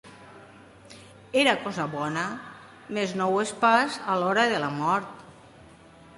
Era 1.41 1.53
cosa 1.67 1.85
bona, 1.91 2.23
més 2.99 3.15
no 3.21 3.29
ho 3.35 3.39
és 3.45 3.53
pas 3.67 4.01
a 4.15 4.19
l’hora 4.23 4.49
de 4.55 4.65
la 4.67 4.73
mort. 4.81 5.27